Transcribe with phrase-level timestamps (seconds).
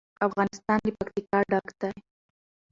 [0.27, 1.93] افغانستان له پکتیکا ډک دی.